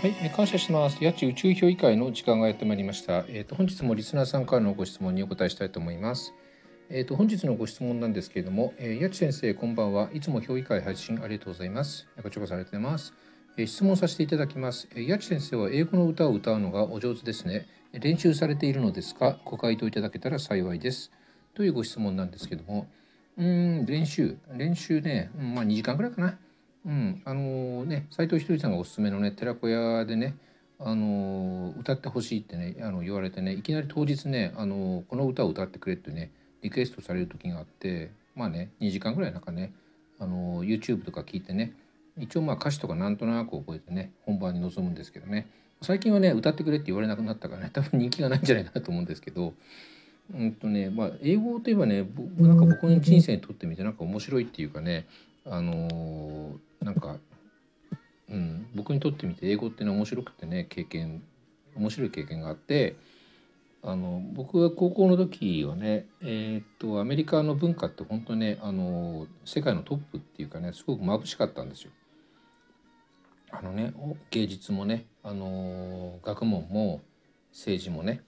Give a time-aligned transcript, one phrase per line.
[0.00, 0.96] はい、感謝します。
[1.04, 3.26] 八千宇宙評議会の時間がやってまいりました。
[3.28, 6.32] えっ、と本日もリスナーさんからのご質問にお答えしたいと思います。
[6.88, 12.08] えっ、と本日のご質問なんですけれども、えー、八千先生こんばんはいつも評議会配信ありがとうございます。
[12.22, 13.12] こちらこそありがとうございます。
[13.58, 14.88] えー、質問させていただきます。
[14.94, 17.66] えー、八千先生は英語の歌を歌うのがお上手ですね。
[17.92, 19.38] 練習されているのですか？
[19.44, 21.12] ご回答いただけたら幸いです。
[21.52, 22.86] というご質問なんですけども、
[23.36, 26.38] うん練習練習ね、まあ2時間ぐらいかな。
[26.86, 30.36] うん、あのね斉藤ひとりさんがおすすめのね寺子屋でね
[30.78, 36.30] あの歌ってほしいってねあの言われてねいきなり当日ねあのこの歌を歌ってくれってね
[36.62, 39.72] リクエストされる時があってまあね2時間ぐらいなんかね
[40.18, 41.74] あの YouTube とか聞いてね
[42.18, 45.46] 一応まあ歌詞とかなんとなく覚えてね本番に臨むんですけどね。
[45.82, 49.54] 最近はね歌ってくれって言われなくなったからね多分人気がないんじゃないかなと思うんですけど
[50.34, 55.06] うんとねまあ英語といえばね僕なんか僕の人生にとってみてなんか面白いっていうかね
[55.50, 57.18] あのなんか
[58.30, 61.22] うん、僕にとってみて英語っていうの面白くてね経験
[61.76, 62.96] 面白い経験があって
[63.82, 71.90] あの僕が高校の時はねえーっとアメリカの文化って本当にねあの世界のトップっていうかねすごく眩しかったんですよ。
[73.50, 73.92] あのね
[74.30, 77.00] 芸術もねあの学問も
[77.50, 78.22] 政治もね、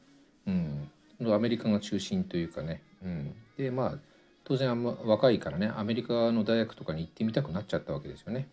[0.47, 0.91] うん、
[1.33, 3.98] アメリカが中心というかね、うん、でまあ
[4.45, 8.49] 当然あんま若いからねアメリカの大学とかに行ってみたくなっちゃったわけですよね。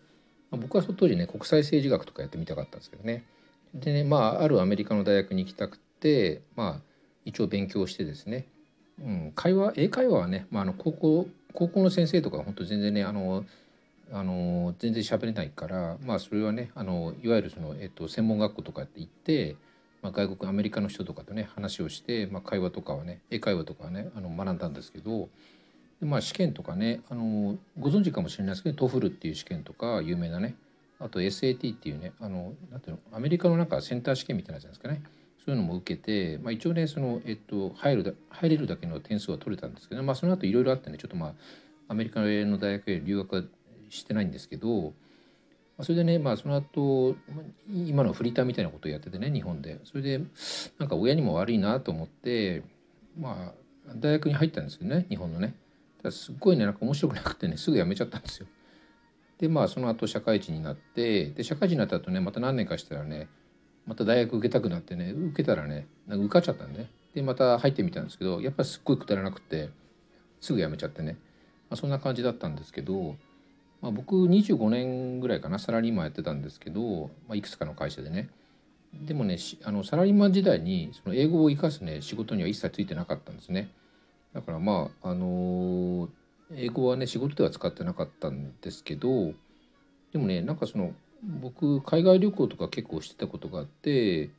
[0.50, 3.24] まあ僕はその当時ね国際政治学とかやってみたかったんですけどね
[3.74, 6.80] でねまああるアメリカの大学に行きたくてまあ
[7.24, 8.46] 一応勉強してですね、
[9.00, 13.44] うん、会話英会話はね、まあ、あの高校高校の先生とか本当全然ねあの
[14.12, 19.56] あの全然喋れないからまあそれはねあのいわゆるその、えっと、専門学校とかって行って、
[20.02, 25.28] まあ、外国アメリカの人とかとね話をして、まあ、会話とかはね英会話とかはねあの学んだんですけど
[26.00, 30.54] でまあ試験とかねあのご存知かもしれないですけど TOEFL っていう試験とか有名なね
[30.98, 35.02] あと SAT っていうねあのなんていうのアメリカのなんかセンター試験みたいなやつなんですかね。
[35.42, 41.34] そういうのも受けて、まあ、一応ねその、えっと、入る入れるだけの点数は取れたんですけど、まあ、その後いろいろあってねちょっとまあ
[41.88, 43.42] アメリカの大学へ留学は
[43.88, 44.90] してないんですけど、ま
[45.78, 47.16] あ、それでね、まあ、その後
[47.72, 49.80] 今のフリーターみたいなことをやっててね日本で。
[49.84, 50.20] それで
[50.78, 52.62] なんか親にも悪いなと思って
[53.18, 53.54] ま
[53.88, 55.54] あ大学に入ったんですけどね日本のね。
[56.02, 58.46] だすっごいねなんか面白くなくてねすぐ辞めちゃったんですよ。
[59.38, 63.28] でまあその後社会人になってで社会人になった後ねまた何年かしたらね
[63.86, 69.70] また大学受けたくなってね受けたらねなんか受かっちゃったんでねでまた入ってみたんですけどやっぱりすっごいくだらなくて
[70.40, 71.18] すぐ辞めちゃってね、
[71.70, 73.16] まあ、そんな感じだったんですけど、
[73.80, 78.28] まあ、僕25年ぐらいかなサラリーマンやってたんですけど、まあ、いくつかの会社でね
[78.92, 83.70] でもねあのサラリーマン時代にその英語を生かすね仕事には一切ついてなかったんですね。
[84.34, 86.08] だからまああの
[86.52, 89.32] 英語はね仕事では使ってなかったんですけど
[90.12, 90.92] でもねなんかその
[91.22, 94.30] 僕海外旅行とか結構してたことがあって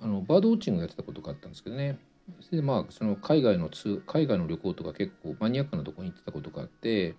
[0.00, 1.98] あのバードウォッチングやってたことがあったんですけどね。
[2.40, 7.14] それでまあその海外のツ海外の旅行とか結構マニアックなとこに行ってたことがあって、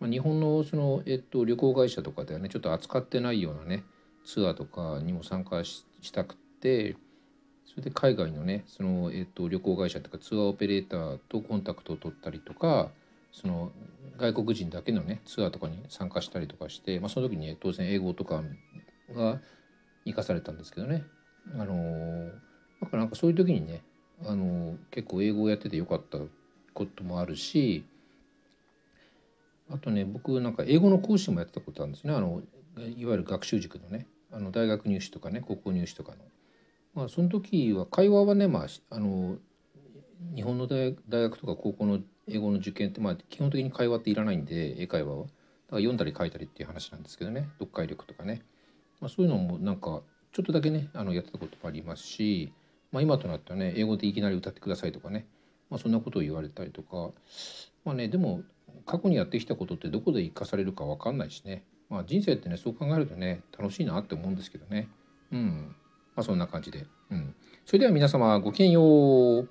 [0.00, 3.84] まあ、日本のその、えっと、旅行会社とかではねちょっと扱ってないようなね
[4.24, 6.96] ツアーとかにも参加ししたくて
[7.72, 12.90] それで海外のねその、えっと、旅行会社とかツアーオペレーターとコンタクトを取ったりとか
[13.32, 13.72] その
[14.18, 18.42] 外国人だけのねツアーとかに参加したりとかして、まあ、その時に、当然英語とか
[19.14, 19.40] が
[20.04, 21.04] 生かされたんですけどね
[21.54, 22.30] あのー
[22.82, 23.82] だからなんかそういう時にね、
[24.26, 26.18] あのー結構英語をやっててよかった
[26.74, 27.86] こともあるし
[29.70, 32.42] あとね僕なんか英語の講師もやってたことあるんですねあの
[32.76, 36.18] いわゆる学習塾のねあの大学入試とかね高校入試とかの。
[36.94, 39.36] まあ、その時は会話はね、まあ、あの
[40.34, 45.24] 日本の大学とか高校の英語の受験って、まあ、基本的に会話っていらないんで英会話は。
[45.24, 45.32] だか
[45.76, 48.42] ら読んだり書いたりっていう話なんですけどね読解力とかね、
[49.00, 52.52] まあ、そういうのもなんかちょっとだけねあのやってたこともありますし、
[52.92, 55.26] まあ、今となってはね英語でいきなり歌ってくださいとかね、
[55.70, 57.10] まあ、そんなことを言われたりとか。
[57.84, 58.42] まあねでも
[58.86, 64.88] 過去にやってきたことってどこで生かされるか分かんないしね、まあ、人生ってねそう考えるとね楽しいなって思うんですけどね。
[65.32, 65.76] うん。
[66.14, 69.48] まあそんな感じで、うん、それでは皆様ごきげんよう。